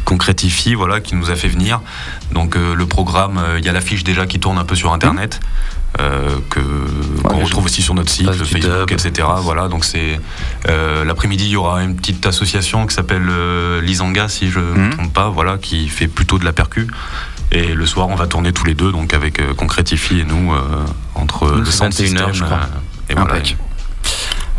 [0.04, 1.82] Concretify, voilà, qui nous a fait venir.
[2.32, 5.40] Donc euh, le programme, il y a l'affiche déjà qui tourne un peu sur internet.
[6.00, 6.60] Euh, que
[7.24, 9.28] qu'on retrouve aussi sur notre site, le Facebook, etc.
[9.42, 10.20] Voilà, donc c'est
[10.70, 14.66] euh, l'après-midi, il y aura une petite association qui s'appelle euh, Lisanga, si je ne
[14.66, 14.86] Mhm.
[14.88, 16.88] me trompe pas, voilà, qui fait plutôt de la percu.
[17.52, 20.54] Et le soir, on va tourner tous les deux, donc avec euh, Concretify et nous,
[20.54, 20.62] euh,
[21.16, 22.60] entre le 21 heures, system, je crois.
[23.10, 23.34] et voilà.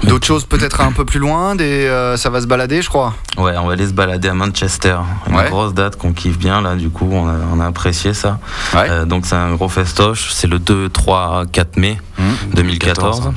[0.05, 3.15] D'autres choses peut-être un peu plus loin, des, euh, ça va se balader, je crois.
[3.39, 4.97] Ouais, on va aller se balader à Manchester.
[5.29, 5.49] Une Ouais.
[5.49, 8.39] grosse date qu'on kiffe bien, là, du coup, on a, on a apprécié ça.
[8.75, 8.89] Ouais.
[8.91, 10.31] Euh, donc, c'est un gros festoche.
[10.33, 12.23] C'est le 2, 3, 4 mai Mmh.
[12.55, 13.31] 2014.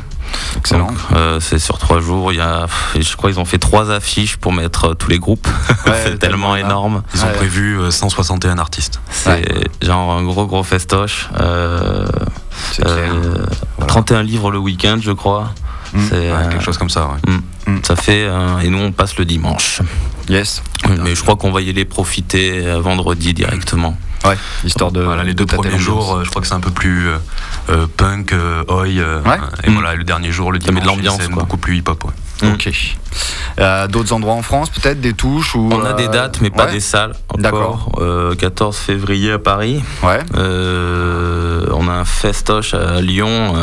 [0.58, 0.88] Excellent.
[0.88, 2.32] Donc, euh, c'est sur trois jours.
[2.34, 2.66] Il y a,
[3.00, 5.48] je crois qu'ils ont fait trois affiches pour mettre euh, tous les groupes.
[5.86, 6.62] Ouais, c'est tellement là.
[6.62, 7.04] énorme.
[7.14, 7.34] Ils ont Ouais.
[7.34, 9.00] prévu euh, 161 artistes.
[9.12, 9.46] C'est
[9.84, 11.30] genre un gros, gros festoche.
[11.40, 12.08] Euh,
[12.72, 12.96] C'est clair.
[13.14, 13.46] euh,
[13.78, 13.88] Voilà.
[13.94, 15.52] 31 livres le week-end, je crois.
[15.96, 16.14] Mmh.
[16.14, 17.08] Ouais, quelque chose comme ça.
[17.26, 17.74] ouais.
[17.84, 18.26] ça fait.
[18.28, 19.82] euh, et nous, on passe le dimanche.
[20.30, 20.62] Yes.
[21.04, 23.98] Mais je crois qu'on va y aller profiter euh, vendredi directement.
[24.26, 24.38] Ouais.
[24.64, 25.02] Histoire de.
[25.02, 27.08] Voilà, les deux de premiers jours, euh, je crois que c'est un peu plus
[27.70, 28.86] euh, punk, euh, oi.
[28.88, 29.38] euh, Ouais.
[29.64, 29.74] Et Mm.
[29.74, 32.04] voilà, le dernier jour, le dimanche, l'ambiance, c'est beaucoup plus hip-hop.
[32.06, 32.50] ouais.
[32.52, 32.70] Ok.
[33.60, 35.70] Euh, D'autres endroits en France, peut-être des touches ou.
[35.72, 36.72] On a des dates, mais pas ouais.
[36.74, 37.14] des salles.
[37.38, 37.92] D'accord.
[38.02, 39.84] Euh, 14 février à Paris.
[40.04, 40.20] Ouais.
[40.36, 43.54] Euh, on a un festoche à Lyon.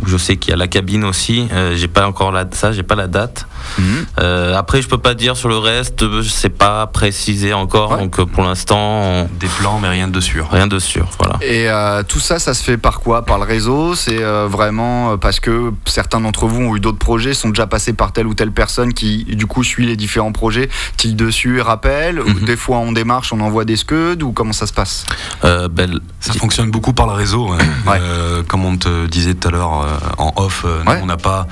[0.00, 1.48] Où je sais qu'il y a la cabine aussi.
[1.52, 3.46] Euh, j'ai pas encore la, ça, j'ai pas la date.
[3.78, 4.06] Mhm.
[4.20, 6.04] Euh, après, je peux pas dire sur le reste.
[6.22, 7.92] Je sais pas préciser encore.
[7.92, 7.98] Ouais.
[7.98, 10.48] Donc euh, pour l'instant, on- Des plans, mais rien de sûr.
[10.50, 11.08] rien de sûr.
[11.18, 11.36] Voilà.
[11.42, 13.24] Et euh, tout ça, ça se fait par quoi?
[13.24, 13.94] Par le réseau?
[13.94, 17.92] C'est euh, vraiment parce que certains d'entre vous ont eu d'autres projets, sont déjà passés
[17.92, 21.62] par telle ou telle personne qui, du coup, suit les différents projets, clique dessus et
[21.62, 22.20] rappelle?
[22.20, 22.44] ou Mhm.
[22.44, 24.22] Des fois, on démarche, on envoie des scuds?
[24.22, 25.04] Ou comment ça se passe?
[25.44, 27.48] Euh, ben, Ça fonctionne beaucoup par le réseau.
[27.50, 27.58] ouais.
[27.86, 27.98] Ouais.
[28.00, 29.81] Euh, comme on te disait tout à l'heure
[30.18, 30.98] en off, euh, Ouais.
[31.02, 31.46] on n'a pas.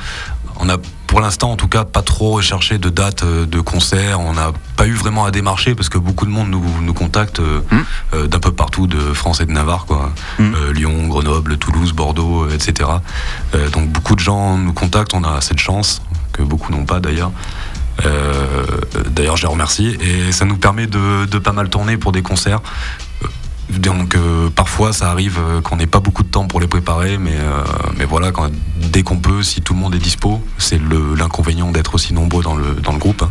[0.62, 4.21] On a pour l'instant en tout cas pas trop recherché de dates euh, de concerts,
[4.21, 7.40] on n'a pas eu vraiment à démarcher parce que beaucoup de monde nous, nous contacte
[7.40, 7.79] euh, Mm.
[8.14, 10.12] euh, d'un peu partout de France et de Navarre, quoi.
[10.38, 10.55] Mm.
[10.55, 12.90] Euh, Lyon, Grenoble, Toulouse, Bordeaux, euh, etc.
[13.55, 17.01] Euh, donc beaucoup de gens nous contactent, on a cette chance que beaucoup n'ont pas
[17.01, 17.33] d'ailleurs.
[18.07, 18.64] Euh,
[19.11, 22.23] d'ailleurs je les remercie et ça nous permet de, de pas mal tourner pour des
[22.23, 22.61] concerts.
[23.79, 27.19] Donc euh, parfois ça arrive euh, qu'on n'ait pas beaucoup de temps pour les préparer,
[27.19, 27.63] mais, euh,
[27.97, 31.71] mais voilà, quand, dès qu'on peut, si tout le monde est dispo, c'est le- l'inconvénient
[31.71, 33.23] d'être aussi nombreux dans le, dans le groupe.
[33.23, 33.31] hein.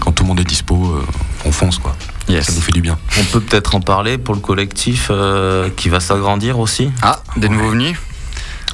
[0.00, 1.02] Quand tout le monde est dispo, euh,
[1.46, 1.96] on fonce quoi.
[2.42, 2.98] Ça nous fait du bien.
[3.18, 6.90] on peut peut-être en parler pour le collectif euh, qui va s'agrandir aussi.
[7.00, 7.96] Ah, des nouveaux venus?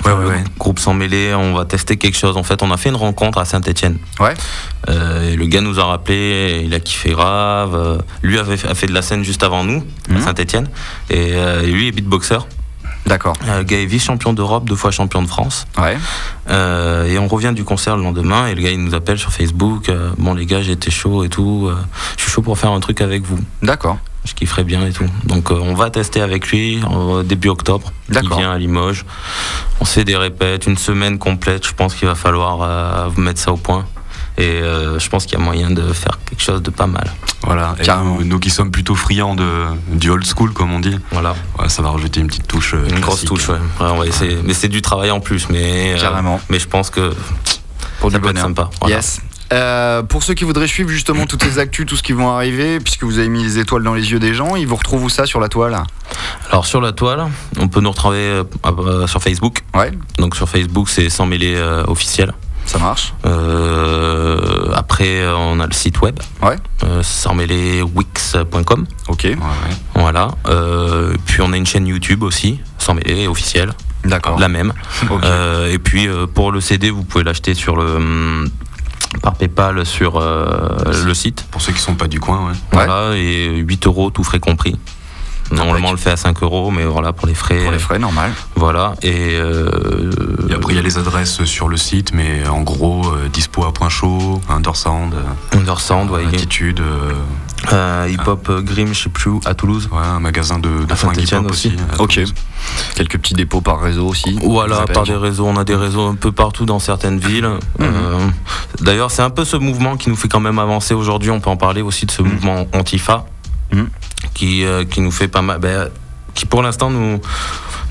[0.05, 0.45] Ouais, ouais, ouais.
[0.59, 2.37] Groupe sans mêlée, on va tester quelque chose.
[2.37, 3.97] En fait, on a fait une rencontre à Saint-Etienne.
[4.21, 4.35] Ouais.
[4.89, 7.75] et le gars nous a rappelé, il a kiffé grave.
[7.75, 10.17] Euh, Lui avait fait, a fait de la scène juste avant nous, Mhm.
[10.17, 10.69] à Saint-Etienne.
[11.11, 12.39] Et, euh, lui est beatboxer.
[13.07, 13.35] D'accord.
[13.47, 15.67] Euh, Le gars est vice-champion d'Europe, deux fois champion de France.
[15.79, 15.97] Ouais.
[16.51, 19.31] Euh, et on revient du concert le lendemain et le gars il nous appelle sur
[19.33, 19.89] Facebook.
[19.89, 21.67] euh, bon les gars j'étais chaud et tout.
[21.71, 21.77] euh,
[22.17, 23.39] je suis chaud pour faire un truc avec vous.
[23.63, 23.99] D'accord.
[24.25, 25.07] Je kifferais bien et tout.
[25.25, 26.81] Donc euh, on va tester avec lui
[27.25, 27.93] début octobre.
[28.11, 29.05] Il vient à Limoges.
[29.81, 31.67] On se fait des répètes, une semaine complète.
[31.67, 33.85] Je pense qu'il va falloir euh, mettre ça au point.
[34.37, 37.09] Et euh, je pense qu'il y a moyen de faire quelque chose de pas mal.
[37.43, 37.77] Voilà.
[37.79, 38.17] Et Carrément.
[38.17, 39.47] nous, nous qui sommes plutôt friands de,
[39.93, 42.75] du old school, comme on dit, Voilà, ouais, ça va rajouter une petite touche.
[42.89, 43.49] une grosse touche.
[43.49, 43.55] Ouais.
[43.81, 44.39] Ouais, on va essayer.
[44.43, 45.49] Mais c'est du travail en plus.
[45.51, 46.41] Mais euh, Carrément.
[46.49, 47.13] mais je pense que
[48.01, 48.43] Pour ça du peut être bonheur.
[48.49, 48.71] sympa.
[48.81, 48.97] Voilà.
[48.97, 49.21] Yes.
[49.53, 52.81] Euh, pour ceux qui voudraient suivre justement toutes les actus, tout ce qui vont arriver,
[52.81, 55.09] puisque vous avez mis les étoiles dans les yeux des gens, ils vous retrouvent où
[55.09, 55.77] ça sur la toile
[56.51, 57.27] Alors sur la toile,
[57.59, 59.61] on peut nous retrouver euh, euh, sur Facebook.
[59.75, 62.33] Ouais, Donc sur Facebook, c'est sans mêler euh, officiel.
[62.67, 63.13] ça marche.
[63.27, 66.19] Euh, après, on a le site web.
[66.43, 66.57] Ouais.
[67.03, 68.87] Sans mêler wix.com.
[69.09, 69.37] Ok, Ouais.
[69.95, 70.29] Voilà.
[71.27, 73.73] Puis on a une chaîne YouTube aussi, sans mêler officielle,
[74.05, 74.39] d'accord.
[74.39, 74.73] la même.
[75.11, 75.23] Ok.
[75.25, 78.49] Euh, et puis euh, pour le CD, vous pouvez l'acheter sur le hum,
[79.23, 81.45] par PayPal sur euh, le site.
[81.51, 82.55] Pour ceux qui sont pas du coin, ouais.
[82.73, 84.77] Voilà, et 8 euros tout frais compris.
[85.51, 87.59] Normalement, on le fait à 5 euros, mais voilà, pour les frais.
[87.63, 88.33] Pour les euh, frais, normal.
[88.57, 89.37] Voilà, et.
[89.39, 90.11] euh,
[90.49, 93.65] Et après, il y a les adresses sur le site, mais en gros, euh, dispo
[93.65, 95.15] à point chaud, Undersound,
[95.53, 97.13] Undersound, ouais, euh,
[97.73, 99.89] euh, Hip Hop euh, Grim, je sais plus où, à Toulouse.
[99.93, 101.73] ouais, un magasin de, de fringues Saint-Étienne hip-hop aussi.
[101.99, 102.15] Ok.
[102.15, 102.35] Toulouse.
[102.95, 104.39] Quelques petits dépôts par réseau aussi.
[104.43, 107.49] Voilà, par des réseaux, on a des réseaux un peu partout dans certaines villes.
[107.81, 108.19] Euh,
[108.81, 111.31] D'ailleurs, c'est un peu ce mouvement qui nous fait quand même avancer aujourd'hui.
[111.31, 113.25] On peut en parler aussi de ce mouvement Antifa,
[113.73, 113.89] Mhm.
[114.35, 115.89] qui, euh, qui nous fait pas mal, ben,
[116.35, 117.21] qui pour l'instant nous,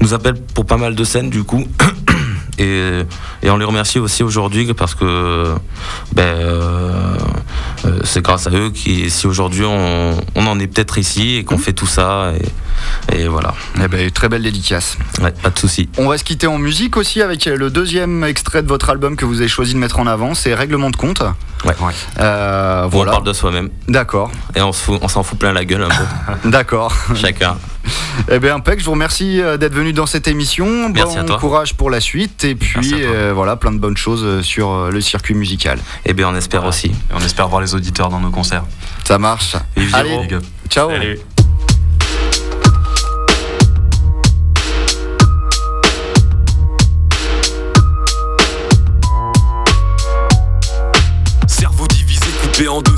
[0.02, 1.66] nous appelle pour pas mal de scènes du coup.
[2.60, 3.02] Et,
[3.42, 5.56] et on les remercie aussi aujourd'hui parce que
[6.14, 7.18] ben,
[8.04, 11.58] c'est grâce à eux qui, si aujourd'hui on, on en est peut-être ici et qu'on
[11.58, 12.46] fait tout ça, et,
[13.12, 14.98] et voilà, Eh ben, très belle dédicace.
[15.22, 15.90] Ouais, pas de souci.
[15.98, 19.26] On va se quitter en musique aussi avec le deuxième extrait de votre album que
[19.26, 21.22] vous avez choisi de mettre en avant, c'est Règlement de compte.
[21.66, 21.74] Ouais.
[22.20, 23.12] Euh, On voilà.
[23.14, 23.70] parle de soi-même.
[23.88, 26.94] D'accord, Et on on s'en fout plein la gueule un peu, d'accord.
[27.16, 27.58] chacun.
[28.32, 30.90] Eh bien, Impec, je vous remercie euh, d'être venu dans cette émission.
[30.90, 31.38] Merci bon à toi.
[31.40, 35.34] courage pour la suite et puis euh, voilà, plein de bonnes choses sur le circuit
[35.36, 35.80] musical.
[36.06, 36.88] Et bien on espère aussi.
[36.88, 38.64] Et on espère voir les auditeurs dans nos concerts.
[39.04, 39.56] Ça marche.
[39.94, 40.28] Allez,
[40.70, 40.90] ciao.
[40.90, 41.20] Salut.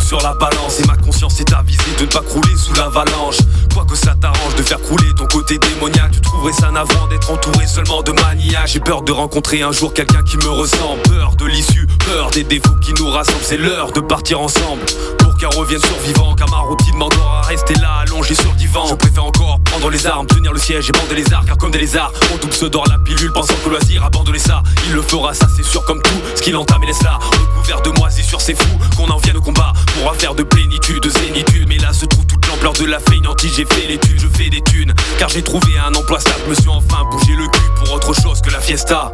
[0.05, 0.79] Sur la balance.
[0.79, 3.37] Et ma conscience est avisée de ne pas crouler sous l'avalanche.
[3.73, 7.31] Quoi que ça t'arrange de faire crouler ton côté démoniaque Tu trouverais ça navrant d'être
[7.31, 8.67] entouré seulement de maniaques.
[8.67, 11.01] J'ai peur de rencontrer un jour quelqu'un qui me ressemble.
[11.03, 13.43] Peur de l'issue, peur des défauts qui nous rassemblent.
[13.43, 14.81] C'est l'heure de partir ensemble
[15.35, 18.85] Pour qu'un revienne survivant Car ma routine m'endort à rester là allongé sur le divan.
[18.87, 21.71] Je préfère encore prendre les armes, tenir le siège et bander les arcs Car comme
[21.71, 24.63] des lézards, on double se dort la pilule Pensant que loisir, abandonner ça.
[24.87, 27.81] Il le fera, ça c'est sûr comme tout Ce qu'il entame et laisse là, recouvert
[27.81, 31.09] de moisissures C'est fou qu'on en vienne au combat Pour un faire de plénitude, de
[31.09, 31.67] zénitude.
[31.67, 34.61] Mais là se trouve toute l'ampleur de la feignantise J'ai fait l'étude, je fais des
[34.61, 36.43] thunes Car j'ai trouvé un emploi stable.
[36.47, 39.11] Me suis enfin bougé le cul pour autre chose que la fiesta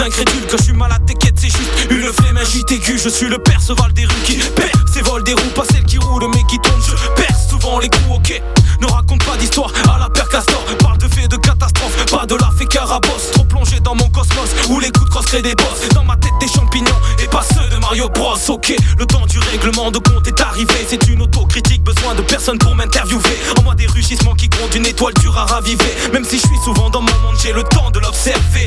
[0.00, 2.36] incrédule Que je suis malade, t'inquiète, c'est juste une flemme.
[2.36, 5.64] Agite aiguë Je suis le Perceval des rues qui perd ses vols des roues Pas
[5.70, 8.42] celle qui roule mais qui tombe Je perce souvent les coups, ok.
[8.80, 12.34] Ne raconte pas d'histoire à la père Castor Parle de faits de catastrophe, pas de
[12.34, 13.30] la fait carabosse.
[13.32, 16.16] Trop plongé dans mon cosmos Où les coups de crosse créent des boss Dans ma
[16.16, 19.98] tête des champignons et pas ceux de Mario Bros Ok, le temps du règlement de
[19.98, 21.73] compte est arrivé C'est une autocritique,
[22.12, 23.38] de personne pour m'interviewer.
[23.58, 25.94] En moi des rugissements qui comptent une étoile dure à raviver.
[26.12, 28.66] Même si je suis souvent dans mon monde, j'ai le temps de l'observer.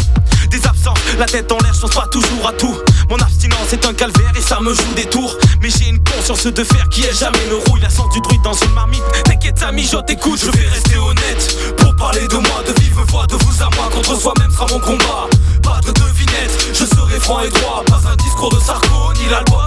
[0.50, 2.76] Des absences, la tête en l'air, je pense pas toujours à tout.
[3.10, 5.36] Mon abstinence est un calvaire et ça me joue des tours.
[5.62, 7.82] Mais j'ai une conscience de fer qui est jamais ne rouille.
[7.82, 9.04] La sens du druide dans une marmite.
[9.26, 11.76] T'inquiète ami, je t'écoute, je vais rester honnête.
[11.78, 14.80] Pour parler de moi, de vive voix, de vous à moi Contre soi-même sera mon
[14.80, 15.28] combat.
[15.62, 17.84] Pas de devinette, je serai franc et droit.
[17.86, 19.67] Pas un discours de Sarko, ni l'album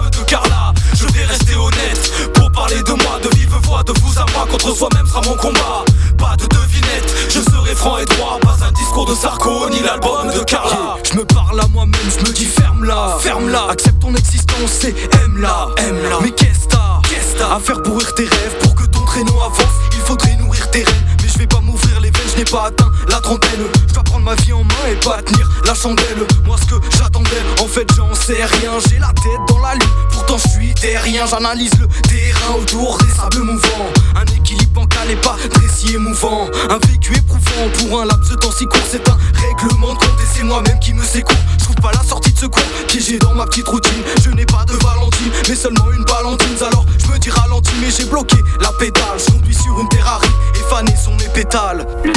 [4.49, 5.85] Contre soi-même sera mon combat
[6.17, 10.31] Pas de devinette, je serai franc et droit Pas un discours de Sarko, ni l'album
[10.33, 14.83] de Carla Je me parle à moi-même, je me dis ferme-la, ferme-la, accepte ton existence
[14.85, 16.19] et aime-la, aime-la.
[16.21, 18.57] Mais qu'est-ce t'as, qu'est-ce t'as à faire pourrir tes rêves?
[18.61, 21.99] Pour que ton traîneau avance Il faudrait nourrir tes rênes, mais je vais pas m'ouvrir
[22.01, 23.67] les veines, je n'ai pas atteint la trentaine.
[23.87, 26.25] Je dois prendre ma vie en main et pas tenir la chandelle.
[26.45, 28.71] Moi ce que j'attendais, en fait j'en sais rien.
[28.89, 29.89] J'ai la tête dans la lune,
[30.37, 31.25] je suis terrien.
[31.25, 33.91] J'analyse le terrain autour des sables mouvants.
[34.15, 36.47] Un équilibre bancal et pas dressier mouvant.
[36.69, 40.19] Un vécu éprouvant pour un laps de temps si court, c'est un règlement de compte
[40.21, 41.33] et c'est moi-même qui me secoue.
[41.57, 44.03] Je trouve pas la sortie de secours, piégé dans ma petite routine.
[44.23, 46.55] Je n'ai pas de Valentine, mais seulement une Valentine.
[46.61, 49.17] Alors je me dis ralenti, mais j'ai bloqué la pédale.
[49.17, 51.85] Je conduis sur une Ferrari et fané sont mes pétales.
[52.03, 52.11] Le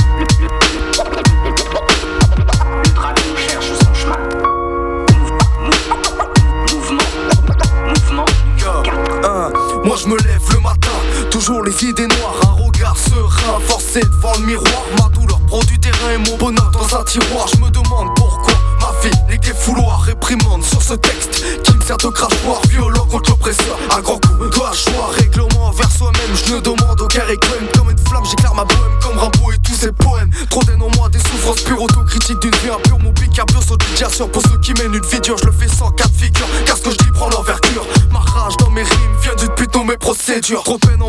[9.96, 10.90] Je me lève le matin,
[11.30, 14.82] toujours les idées noires, un regard serein, forcé devant le miroir.
[14.98, 17.46] Ma douleur prend du terrain et mon bonheur dans un tiroir.
[17.46, 21.80] Je me demande pourquoi ma vie n'est que fouloir réprimande sur ce texte qui me
[21.80, 23.78] sert de crachoir violent contre l'oppresseur.
[23.96, 26.36] Un grand coup de hachoir, règlement envers soi-même.
[26.44, 29.74] Je ne demande aucun réclame comme une flamme, j'éclaire ma bohème comme Rimbaud et tous
[29.74, 30.30] ses poèmes.
[30.50, 32.98] Trop d'aine en moi, des souffrances pures, autocritique d'une vie impure.
[32.98, 35.36] Mon pic à pur, saut de pour ceux qui mènent une vie dure.
[35.38, 35.52] Je le
[40.44, 40.62] procédures.
[40.64, 41.03] Trop peine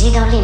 [0.00, 0.37] Love Manette, l'outil